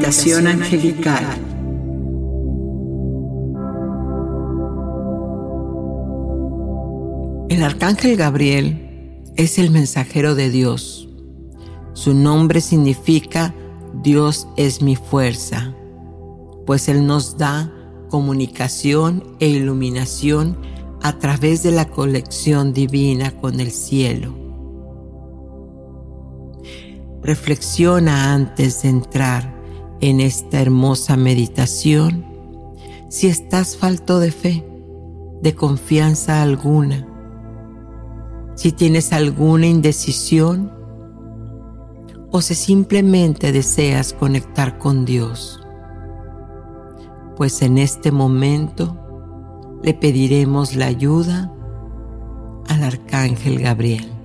Meditación 0.00 0.46
angelical. 0.46 1.26
El 7.50 7.62
arcángel 7.62 8.16
Gabriel 8.16 9.22
es 9.36 9.58
el 9.58 9.70
mensajero 9.70 10.34
de 10.34 10.48
Dios. 10.48 11.06
Su 11.92 12.14
nombre 12.14 12.62
significa 12.62 13.54
Dios 14.02 14.48
es 14.56 14.80
mi 14.80 14.96
fuerza, 14.96 15.74
pues 16.64 16.88
Él 16.88 17.06
nos 17.06 17.36
da 17.36 17.70
comunicación 18.08 19.36
e 19.38 19.48
iluminación 19.48 20.56
a 21.02 21.18
través 21.18 21.62
de 21.62 21.72
la 21.72 21.90
colección 21.90 22.72
divina 22.72 23.32
con 23.32 23.60
el 23.60 23.70
cielo. 23.70 24.34
Reflexiona 27.22 28.32
antes 28.32 28.82
de 28.82 28.88
entrar 28.88 29.59
en 30.00 30.20
esta 30.20 30.60
hermosa 30.60 31.16
meditación 31.16 32.24
si 33.10 33.26
estás 33.26 33.76
falto 33.76 34.20
de 34.20 34.30
fe, 34.30 34.64
de 35.42 35.54
confianza 35.56 36.42
alguna, 36.42 37.08
si 38.54 38.70
tienes 38.70 39.12
alguna 39.12 39.66
indecisión 39.66 40.72
o 42.30 42.40
si 42.40 42.54
simplemente 42.54 43.50
deseas 43.50 44.12
conectar 44.12 44.78
con 44.78 45.04
Dios. 45.04 45.60
Pues 47.36 47.62
en 47.62 47.78
este 47.78 48.12
momento 48.12 48.96
le 49.82 49.92
pediremos 49.92 50.76
la 50.76 50.86
ayuda 50.86 51.52
al 52.68 52.84
Arcángel 52.84 53.58
Gabriel. 53.58 54.19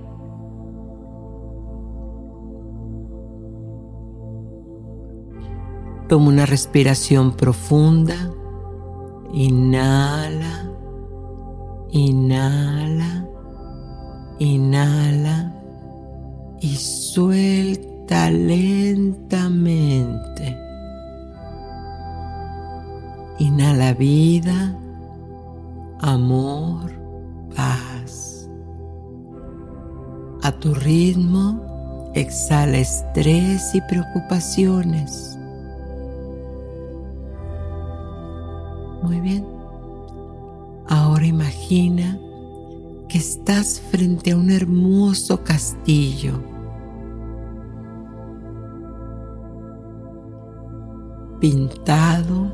Toma 6.08 6.28
una 6.28 6.46
respiración 6.46 7.32
profunda. 7.36 8.14
Inhala, 9.32 10.70
inhala, 11.90 13.26
inhala 14.38 15.52
y 16.60 16.76
suelta 16.76 18.30
lentamente. 18.30 20.06
Inhala 23.38 23.92
vida, 23.92 24.78
amor, 26.00 26.92
paz. 27.54 28.48
A 30.42 30.52
tu 30.52 30.72
ritmo, 30.72 32.10
exhala 32.14 32.78
estrés 32.78 33.74
y 33.74 33.80
preocupaciones. 33.82 35.35
Muy 39.06 39.20
bien. 39.20 39.46
Ahora 40.88 41.24
imagina 41.24 42.18
que 43.08 43.18
estás 43.18 43.80
frente 43.80 44.32
a 44.32 44.36
un 44.36 44.50
hermoso 44.50 45.44
castillo. 45.44 46.32
Pintado 51.40 52.52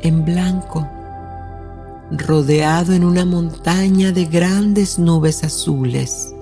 en 0.00 0.24
blanco, 0.24 0.88
rodeado 2.12 2.94
en 2.94 3.04
una 3.04 3.26
montaña 3.26 4.10
de 4.10 4.24
grandes 4.24 4.98
nubes 4.98 5.44
azules. 5.44 6.34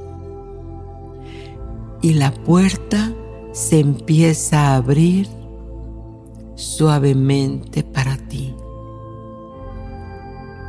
Y 2.01 2.15
la 2.15 2.33
puerta 2.33 3.13
se 3.51 3.81
empieza 3.81 4.69
a 4.69 4.77
abrir 4.77 5.27
suavemente 6.55 7.83
para 7.83 8.16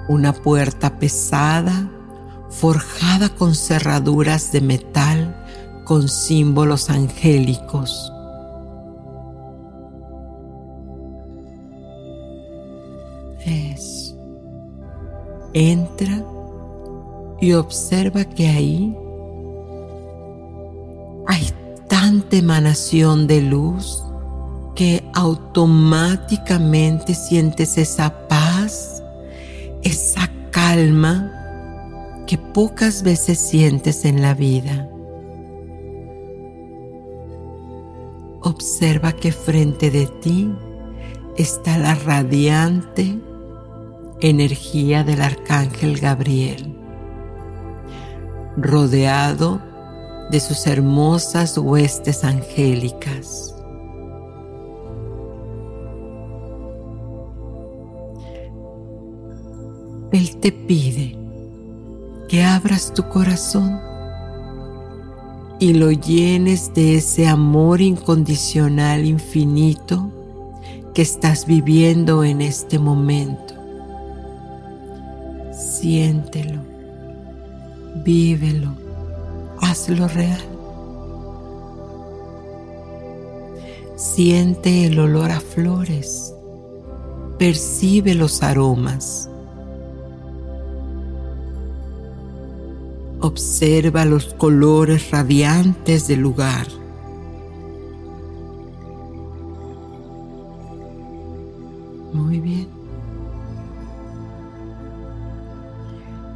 una 0.08 0.34
puerta 0.34 1.00
pesada 1.00 1.90
forjada 2.50 3.30
con 3.30 3.56
cerraduras 3.56 4.52
de 4.52 4.62
metal 4.62 5.44
con 5.84 6.08
símbolos 6.10 6.90
angélicos. 6.90 8.12
Es. 13.46 14.16
Entra 15.54 16.24
y 17.40 17.54
observa 17.54 18.26
que 18.26 18.50
ahí 18.50 18.98
hay 21.28 21.48
tanta 21.88 22.36
emanación 22.36 23.28
de 23.28 23.42
luz 23.42 24.04
que 24.76 25.10
automáticamente 25.14 27.16
sientes 27.16 27.78
esa 27.78 28.27
esa 29.88 30.30
calma 30.52 31.32
que 32.28 32.38
pocas 32.38 33.04
veces 33.04 33.40
sientes 33.40 34.04
en 34.04 34.22
la 34.22 34.34
vida. 34.34 34.90
Observa 38.42 39.14
que 39.14 39.32
frente 39.32 39.90
de 39.90 40.08
ti 40.08 40.54
está 41.38 41.78
la 41.78 41.96
radiante 41.96 43.18
energía 44.20 45.06
del 45.06 45.22
arcángel 45.22 46.02
Gabriel, 46.02 46.78
rodeado 48.58 49.62
de 50.32 50.42
sus 50.42 50.68
hermosas 50.68 51.58
huestes 51.58 52.26
angélicas. 52.26 53.57
Él 60.12 60.38
te 60.38 60.54
pide 60.54 61.18
que 62.30 62.42
abras 62.42 62.94
tu 62.94 63.04
corazón 63.10 63.80
y 65.60 65.74
lo 65.74 65.92
llenes 65.92 66.74
de 66.74 66.96
ese 66.96 67.28
amor 67.28 67.82
incondicional 67.82 69.06
infinito 69.06 70.10
que 70.94 71.02
estás 71.02 71.46
viviendo 71.46 72.24
en 72.24 72.42
este 72.42 72.80
momento. 72.80 73.54
Siéntelo, 75.52 76.62
vívelo, 78.06 78.72
hazlo 79.60 80.08
real. 80.08 80.42
Siente 83.98 84.86
el 84.86 85.00
olor 85.00 85.32
a 85.32 85.42
flores, 85.42 86.34
percibe 87.38 88.14
los 88.14 88.42
aromas 88.42 89.30
Observa 93.22 94.06
los 94.06 94.34
colores 94.36 95.10
radiantes 95.10 96.08
del 96.08 96.20
lugar. 96.20 96.68
Muy 102.14 102.40
bien. 102.40 102.68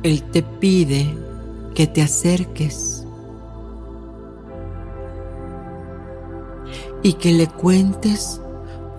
Él 0.03 0.23
te 0.31 0.41
pide 0.41 1.13
que 1.75 1.85
te 1.85 2.01
acerques 2.01 3.05
y 7.03 7.13
que 7.13 7.31
le 7.33 7.47
cuentes 7.47 8.41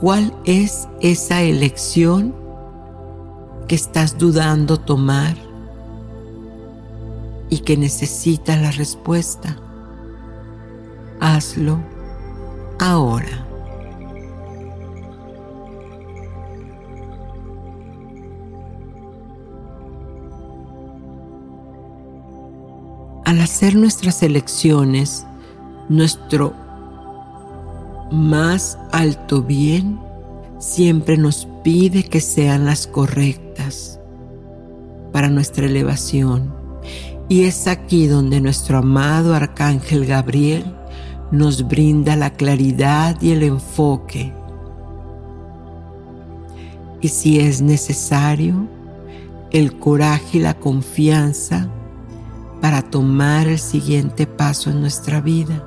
cuál 0.00 0.32
es 0.44 0.88
esa 1.00 1.42
elección 1.42 2.34
que 3.68 3.74
estás 3.74 4.18
dudando 4.18 4.78
tomar 4.78 5.36
y 7.52 7.58
que 7.58 7.76
necesita 7.76 8.56
la 8.56 8.70
respuesta. 8.70 9.58
Hazlo 11.20 11.80
ahora. 12.80 13.46
Al 23.26 23.38
hacer 23.42 23.76
nuestras 23.76 24.22
elecciones, 24.22 25.26
nuestro 25.90 26.54
más 28.10 28.78
alto 28.92 29.42
bien 29.42 30.00
siempre 30.58 31.18
nos 31.18 31.46
pide 31.62 32.04
que 32.04 32.22
sean 32.22 32.64
las 32.64 32.86
correctas 32.86 34.00
para 35.12 35.28
nuestra 35.28 35.66
elevación 35.66 36.61
y 37.32 37.44
es 37.44 37.66
aquí 37.66 38.08
donde 38.08 38.42
nuestro 38.42 38.76
amado 38.76 39.34
Arcángel 39.34 40.04
Gabriel 40.04 40.66
nos 41.30 41.66
brinda 41.66 42.14
la 42.14 42.28
claridad 42.28 43.16
y 43.22 43.30
el 43.30 43.42
enfoque. 43.42 44.34
Y 47.00 47.08
si 47.08 47.40
es 47.40 47.62
necesario, 47.62 48.68
el 49.50 49.78
coraje 49.78 50.36
y 50.36 50.40
la 50.42 50.60
confianza 50.60 51.70
para 52.60 52.82
tomar 52.82 53.48
el 53.48 53.58
siguiente 53.58 54.26
paso 54.26 54.68
en 54.68 54.82
nuestra 54.82 55.22
vida. 55.22 55.66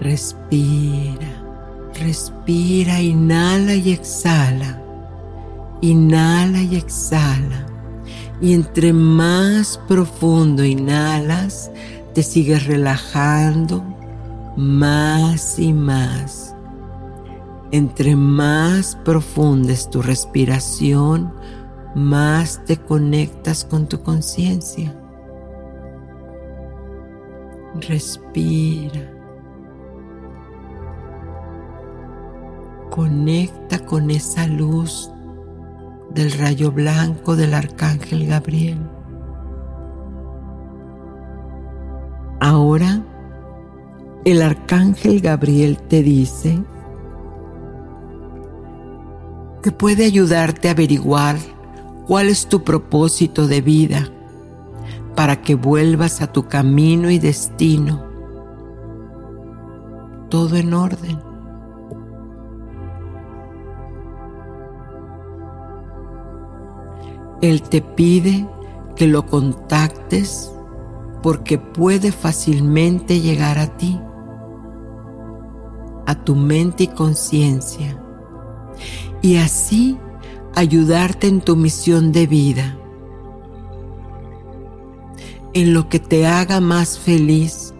Respira, 0.00 1.46
respira, 1.98 3.00
inhala 3.00 3.74
y 3.74 3.92
exhala. 3.92 4.81
Inhala 5.82 6.62
y 6.62 6.76
exhala. 6.76 7.66
Y 8.40 8.54
entre 8.54 8.92
más 8.92 9.78
profundo 9.86 10.64
inhalas, 10.64 11.70
te 12.14 12.22
sigues 12.22 12.66
relajando 12.66 13.84
más 14.56 15.58
y 15.58 15.72
más. 15.72 16.54
Entre 17.70 18.16
más 18.16 18.96
profunda 19.04 19.72
es 19.72 19.88
tu 19.88 20.02
respiración, 20.02 21.32
más 21.94 22.64
te 22.64 22.76
conectas 22.76 23.64
con 23.64 23.88
tu 23.88 24.02
conciencia. 24.02 24.94
Respira. 27.88 29.10
Conecta 32.90 33.78
con 33.86 34.10
esa 34.10 34.46
luz 34.46 35.11
del 36.14 36.32
rayo 36.32 36.70
blanco 36.70 37.36
del 37.36 37.54
arcángel 37.54 38.26
Gabriel. 38.26 38.78
Ahora 42.40 43.02
el 44.24 44.42
arcángel 44.42 45.20
Gabriel 45.20 45.78
te 45.78 46.02
dice 46.02 46.62
que 49.62 49.72
puede 49.72 50.04
ayudarte 50.04 50.68
a 50.68 50.72
averiguar 50.72 51.36
cuál 52.06 52.28
es 52.28 52.48
tu 52.48 52.62
propósito 52.62 53.46
de 53.46 53.60
vida 53.60 54.08
para 55.14 55.40
que 55.40 55.54
vuelvas 55.54 56.20
a 56.20 56.32
tu 56.32 56.46
camino 56.48 57.10
y 57.10 57.18
destino. 57.18 58.04
Todo 60.28 60.56
en 60.56 60.74
orden. 60.74 61.31
Él 67.42 67.60
te 67.62 67.82
pide 67.82 68.48
que 68.94 69.08
lo 69.08 69.26
contactes 69.26 70.52
porque 71.22 71.58
puede 71.58 72.12
fácilmente 72.12 73.20
llegar 73.20 73.58
a 73.58 73.76
ti, 73.76 74.00
a 76.06 76.14
tu 76.24 76.36
mente 76.36 76.84
y 76.84 76.86
conciencia, 76.88 78.00
y 79.22 79.36
así 79.36 79.98
ayudarte 80.54 81.26
en 81.26 81.40
tu 81.40 81.56
misión 81.56 82.12
de 82.12 82.26
vida, 82.26 82.78
en 85.52 85.74
lo 85.74 85.88
que 85.88 85.98
te 85.98 86.26
haga 86.26 86.60
más 86.60 86.98
feliz 86.98 87.74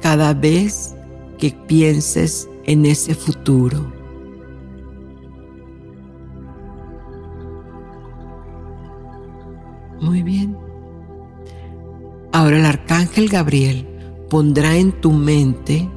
cada 0.00 0.32
vez 0.32 0.94
que 1.38 1.50
pienses 1.50 2.48
en 2.64 2.86
ese 2.86 3.14
futuro. 3.14 3.97
Muy 10.00 10.22
bien. 10.22 10.56
Ahora 12.32 12.58
el 12.58 12.66
arcángel 12.66 13.28
Gabriel 13.28 13.86
pondrá 14.28 14.76
en 14.76 14.92
tu 14.92 15.12
mente 15.12 15.88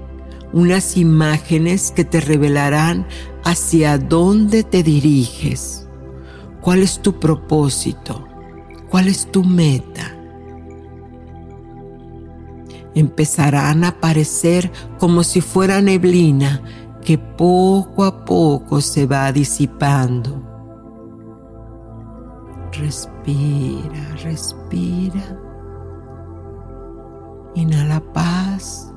unas 0.54 0.98
imágenes 0.98 1.92
que 1.92 2.04
te 2.04 2.20
revelarán 2.20 3.06
hacia 3.44 3.98
dónde 3.98 4.64
te 4.64 4.84
diriges, 4.84 5.88
cuál 6.62 6.80
es 6.82 7.02
tu 7.02 7.20
propósito, 7.20 8.26
cuál 8.90 9.08
es 9.08 9.32
tu 9.32 9.44
meta. 9.44 10.16
Empezarán 12.96 13.84
a 13.84 13.90
aparecer 13.90 14.72
como 15.00 15.24
si 15.24 15.42
fuera 15.42 15.82
neblina 15.82 16.62
que 17.04 17.18
poco 17.18 18.04
a 18.04 18.26
poco 18.26 18.82
se 18.82 19.06
va 19.06 19.32
disipando 19.32 20.51
Respira, 22.74 24.16
respira. 24.24 25.40
Inhala 27.56 28.00
paz. 28.14 28.94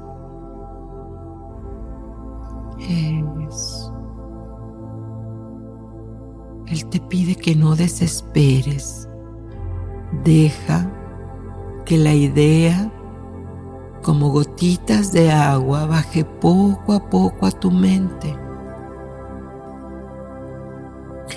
Eso. 2.79 3.95
Él 6.67 6.87
te 6.87 7.01
pide 7.01 7.35
que 7.35 7.55
no 7.55 7.75
desesperes. 7.75 9.09
Deja 10.23 10.91
que 11.85 11.99
la 11.99 12.15
idea, 12.15 12.91
como 14.03 14.31
gotitas 14.31 15.13
de 15.13 15.33
agua, 15.33 15.87
baje 15.87 16.25
poco 16.25 16.93
a 16.93 17.11
poco 17.11 17.47
a 17.47 17.51
tu 17.51 17.71
mente. 17.71 18.44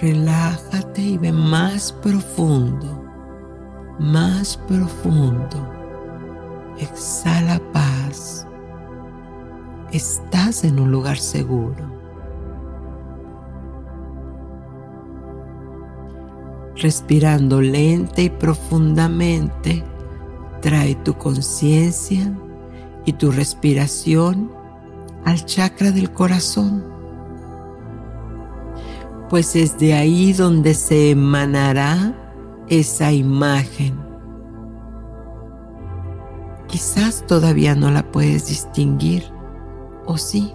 Relájate 0.01 1.01
y 1.01 1.17
ve 1.17 1.31
más 1.31 1.91
profundo, 1.91 3.03
más 3.97 4.55
profundo. 4.55 5.73
Exhala 6.77 7.59
paz. 7.73 8.45
Estás 9.91 10.63
en 10.63 10.79
un 10.79 10.91
lugar 10.91 11.17
seguro. 11.17 11.97
Respirando 16.75 17.59
lenta 17.59 18.21
y 18.21 18.29
profundamente, 18.29 19.83
trae 20.61 20.93
tu 20.93 21.15
conciencia 21.17 22.31
y 23.03 23.13
tu 23.13 23.31
respiración 23.31 24.51
al 25.25 25.43
chakra 25.43 25.91
del 25.91 26.11
corazón 26.11 26.96
pues 29.29 29.55
es 29.55 29.77
de 29.77 29.93
ahí 29.93 30.33
donde 30.33 30.73
se 30.73 31.11
emanará 31.11 32.13
esa 32.67 33.11
imagen. 33.11 33.99
Quizás 36.67 37.25
todavía 37.27 37.75
no 37.75 37.91
la 37.91 38.11
puedes 38.11 38.47
distinguir, 38.47 39.23
o 40.05 40.17
sí. 40.17 40.53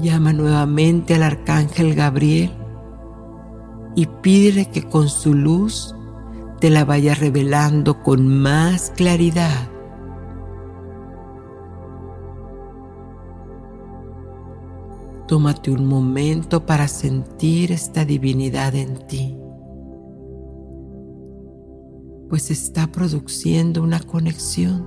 Llama 0.00 0.32
nuevamente 0.32 1.14
al 1.14 1.22
arcángel 1.22 1.94
Gabriel 1.94 2.50
y 3.94 4.06
pídele 4.06 4.66
que 4.66 4.88
con 4.88 5.08
su 5.08 5.34
luz 5.34 5.94
te 6.60 6.70
la 6.70 6.84
vaya 6.84 7.14
revelando 7.14 8.02
con 8.02 8.26
más 8.26 8.92
claridad. 8.96 9.71
Tómate 15.32 15.70
un 15.70 15.86
momento 15.86 16.66
para 16.66 16.86
sentir 16.86 17.72
esta 17.72 18.04
divinidad 18.04 18.74
en 18.74 18.98
ti, 19.06 19.34
pues 22.28 22.50
está 22.50 22.86
produciendo 22.88 23.82
una 23.82 23.98
conexión. 24.00 24.86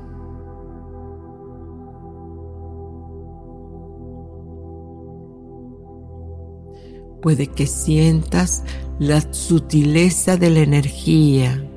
Puede 7.23 7.47
que 7.47 7.65
sientas 7.65 8.63
la 8.99 9.21
sutileza 9.33 10.37
de 10.37 10.51
la 10.51 10.59
energía 10.59 11.67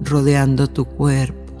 rodeando 0.00 0.68
tu 0.68 0.84
cuerpo. 0.84 1.52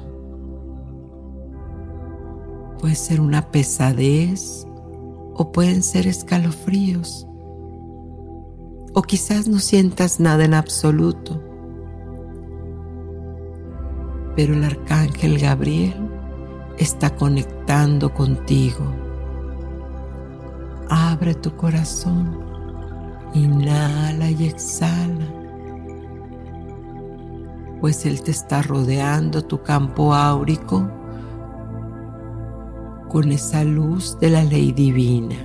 Puede 2.78 2.94
ser 2.94 3.20
una 3.20 3.50
pesadez 3.50 4.63
o 5.34 5.52
pueden 5.52 5.82
ser 5.82 6.06
escalofríos. 6.06 7.26
O 8.94 9.02
quizás 9.02 9.48
no 9.48 9.58
sientas 9.58 10.20
nada 10.20 10.44
en 10.44 10.54
absoluto. 10.54 11.42
Pero 14.36 14.54
el 14.54 14.64
arcángel 14.64 15.38
Gabriel 15.38 16.08
está 16.78 17.14
conectando 17.14 18.12
contigo. 18.12 18.84
Abre 20.88 21.34
tu 21.34 21.56
corazón, 21.56 22.38
inhala 23.32 24.30
y 24.30 24.46
exhala, 24.46 25.26
pues 27.80 28.06
Él 28.06 28.22
te 28.22 28.30
está 28.30 28.62
rodeando 28.62 29.42
tu 29.42 29.62
campo 29.62 30.14
áurico 30.14 30.88
con 33.14 33.30
esa 33.30 33.62
luz 33.62 34.18
de 34.18 34.28
la 34.28 34.42
ley 34.42 34.72
divina. 34.72 35.36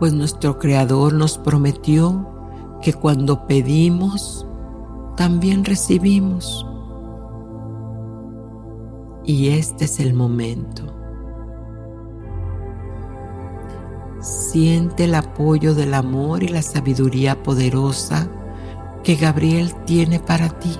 Pues 0.00 0.12
nuestro 0.12 0.58
Creador 0.58 1.12
nos 1.12 1.38
prometió 1.38 2.28
que 2.82 2.92
cuando 2.92 3.46
pedimos, 3.46 4.44
también 5.16 5.64
recibimos. 5.64 6.66
Y 9.24 9.50
este 9.50 9.84
es 9.84 10.00
el 10.00 10.12
momento. 10.12 10.82
Siente 14.18 15.04
el 15.04 15.14
apoyo 15.14 15.76
del 15.76 15.94
amor 15.94 16.42
y 16.42 16.48
la 16.48 16.62
sabiduría 16.62 17.40
poderosa 17.44 18.28
que 19.04 19.14
Gabriel 19.14 19.72
tiene 19.84 20.18
para 20.18 20.48
ti 20.48 20.76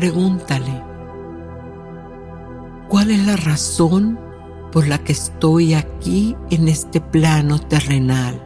pregúntale, 0.00 0.82
¿cuál 2.88 3.10
es 3.10 3.26
la 3.26 3.36
razón 3.36 4.18
por 4.72 4.88
la 4.88 4.96
que 4.96 5.12
estoy 5.12 5.74
aquí 5.74 6.34
en 6.48 6.68
este 6.68 7.02
plano 7.02 7.58
terrenal? 7.58 8.42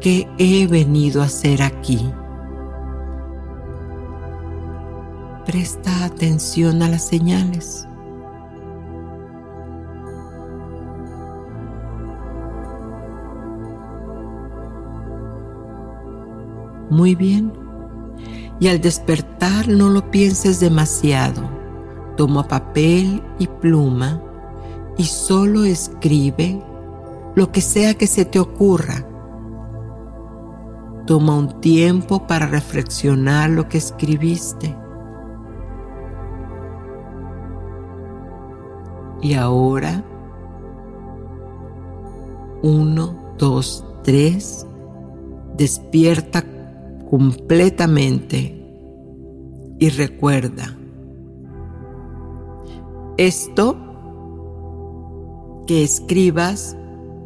¿Qué 0.00 0.28
he 0.38 0.68
venido 0.68 1.22
a 1.22 1.24
hacer 1.24 1.60
aquí? 1.60 2.08
Presta 5.44 6.04
atención 6.04 6.80
a 6.80 6.88
las 6.88 7.08
señales. 7.08 7.88
Muy 16.90 17.16
bien. 17.16 17.63
Y 18.64 18.68
al 18.68 18.80
despertar 18.80 19.68
no 19.68 19.90
lo 19.90 20.10
pienses 20.10 20.58
demasiado. 20.58 21.42
Toma 22.16 22.48
papel 22.48 23.22
y 23.38 23.46
pluma 23.46 24.22
y 24.96 25.04
solo 25.04 25.64
escribe 25.64 26.64
lo 27.34 27.52
que 27.52 27.60
sea 27.60 27.92
que 27.92 28.06
se 28.06 28.24
te 28.24 28.40
ocurra. 28.40 29.06
Toma 31.06 31.36
un 31.36 31.60
tiempo 31.60 32.26
para 32.26 32.46
reflexionar 32.46 33.50
lo 33.50 33.68
que 33.68 33.76
escribiste. 33.76 34.74
Y 39.20 39.34
ahora, 39.34 40.02
uno, 42.62 43.34
dos, 43.36 43.84
tres, 44.02 44.66
despierta 45.54 46.53
completamente 47.16 48.60
y 49.78 49.88
recuerda, 49.90 50.76
esto 53.18 53.76
que 55.68 55.84
escribas 55.84 56.76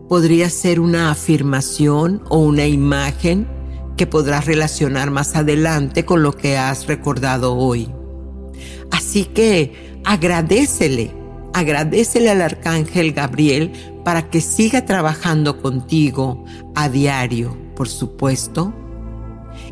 podría 0.07 0.51
ser 0.51 0.79
una 0.79 1.11
afirmación 1.11 2.23
o 2.29 2.37
una 2.37 2.67
imagen 2.67 3.49
que 3.97 4.07
podrás 4.07 4.45
relacionar 4.45 5.11
más 5.11 5.35
adelante 5.37 6.05
con 6.05 6.23
lo 6.23 6.33
que 6.33 6.59
has 6.59 6.87
recordado 6.87 7.57
hoy. 7.57 7.91
Así 8.91 9.25
que 9.25 10.01
agradecele, 10.05 11.13
agradecele 11.55 12.29
al 12.29 12.43
arcángel 12.43 13.15
Gabriel 13.15 13.73
para 14.05 14.29
que 14.29 14.43
siga 14.43 14.85
trabajando 14.85 15.63
contigo 15.63 16.45
a 16.75 16.91
diario, 16.91 17.57
por 17.75 17.89
supuesto, 17.89 18.75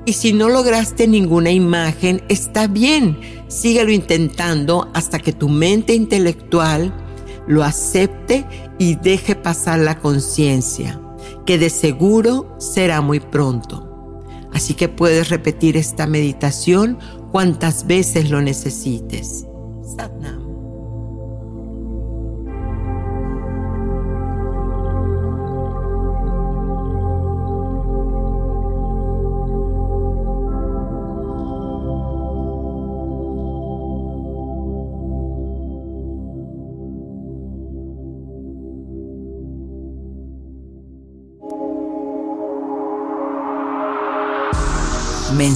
y 0.04 0.12
si 0.12 0.32
no 0.32 0.48
lograste 0.48 1.08
ninguna 1.08 1.50
imagen, 1.50 2.22
está 2.28 2.66
bien, 2.66 3.18
síguelo 3.48 3.90
intentando 3.90 4.90
hasta 4.94 5.18
que 5.18 5.32
tu 5.32 5.48
mente 5.48 5.94
intelectual 5.94 6.94
lo 7.48 7.64
acepte 7.64 8.46
y 8.78 8.96
deje 8.96 9.34
pasar 9.34 9.80
la 9.80 9.98
conciencia, 9.98 11.00
que 11.44 11.58
de 11.58 11.70
seguro 11.70 12.56
será 12.58 13.00
muy 13.00 13.20
pronto. 13.20 13.86
Así 14.52 14.74
que 14.74 14.88
puedes 14.88 15.28
repetir 15.28 15.76
esta 15.76 16.06
meditación 16.06 16.98
cuantas 17.32 17.86
veces 17.86 18.30
lo 18.30 18.40
necesites. 18.40 19.46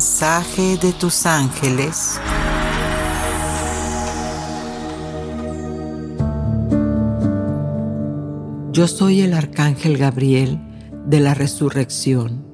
Mensaje 0.01 0.79
de 0.79 0.95
tus 0.95 1.27
ángeles. 1.27 2.19
Yo 8.73 8.89
soy 8.89 9.21
el 9.21 9.35
arcángel 9.35 9.99
Gabriel 9.99 10.59
de 11.05 11.21
la 11.21 11.35
resurrección, 11.35 12.47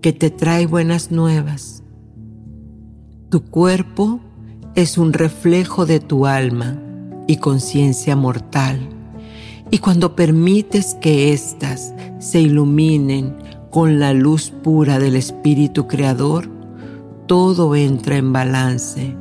que 0.00 0.14
te 0.14 0.30
trae 0.30 0.64
buenas 0.64 1.10
nuevas. 1.10 1.82
Tu 3.28 3.44
cuerpo 3.44 4.20
es 4.74 4.96
un 4.96 5.12
reflejo 5.12 5.84
de 5.84 6.00
tu 6.00 6.24
alma 6.24 6.80
y 7.26 7.36
conciencia 7.36 8.16
mortal, 8.16 8.88
y 9.70 9.80
cuando 9.80 10.16
permites 10.16 10.94
que 10.94 11.34
éstas 11.34 11.92
se 12.20 12.40
iluminen 12.40 13.36
con 13.70 14.00
la 14.00 14.14
luz 14.14 14.50
pura 14.62 14.98
del 14.98 15.16
Espíritu 15.16 15.86
Creador, 15.88 16.53
todo 17.26 17.74
entra 17.74 18.16
en 18.16 18.32
balance. 18.32 19.16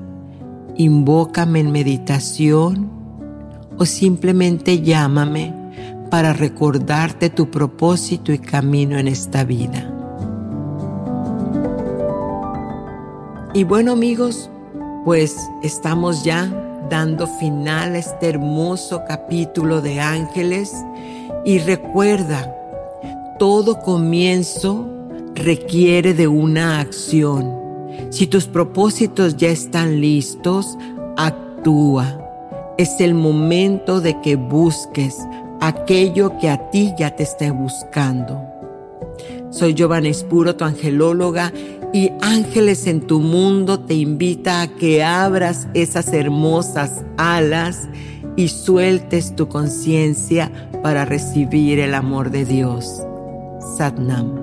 Invócame 0.76 1.60
en 1.60 1.72
meditación 1.72 2.90
o 3.78 3.86
simplemente 3.86 4.82
llámame 4.82 5.54
para 6.10 6.34
recordarte 6.34 7.30
tu 7.30 7.50
propósito 7.50 8.32
y 8.32 8.40
camino 8.40 8.98
en 8.98 9.08
esta 9.08 9.44
vida. 9.44 9.90
Y 13.56 13.64
bueno 13.64 13.94
amigos, 13.94 14.50
pues 15.06 15.36
estamos 15.62 16.24
ya 16.24 16.52
dando 16.90 17.28
final 17.28 17.96
a 17.96 18.00
este 18.00 18.30
hermoso 18.30 19.04
capítulo 19.08 19.82
de 19.82 20.00
ángeles 20.02 20.74
y 21.46 21.60
recuerda, 21.60 22.56
todo 23.40 23.80
comienzo 23.80 24.88
requiere 25.36 26.14
de 26.14 26.28
una 26.28 26.80
acción. 26.80 27.63
Si 28.14 28.28
tus 28.28 28.46
propósitos 28.46 29.38
ya 29.38 29.50
están 29.50 30.00
listos, 30.00 30.78
actúa. 31.18 32.20
Es 32.78 33.00
el 33.00 33.16
momento 33.16 34.02
de 34.02 34.22
que 34.22 34.36
busques 34.36 35.18
aquello 35.60 36.38
que 36.38 36.52
a 36.52 36.70
ti 36.70 36.94
ya 36.96 37.16
te 37.16 37.24
esté 37.24 37.50
buscando. 37.50 38.40
Soy 39.50 39.74
Giovanna 39.74 40.10
Espuro, 40.10 40.56
tu 40.56 40.64
angelóloga, 40.64 41.52
y 41.92 42.12
Ángeles 42.22 42.86
en 42.86 43.02
tu 43.02 43.20
mundo 43.20 43.80
te 43.80 43.96
invita 43.96 44.62
a 44.62 44.68
que 44.68 45.04
abras 45.04 45.68
esas 45.74 46.14
hermosas 46.14 47.04
alas 47.18 47.90
y 48.36 48.50
sueltes 48.50 49.36
tu 49.36 49.48
conciencia 49.48 50.52
para 50.84 51.04
recibir 51.04 51.80
el 51.80 51.96
amor 51.96 52.30
de 52.30 52.46
Dios. 52.46 53.02
Satnam. 53.76 54.43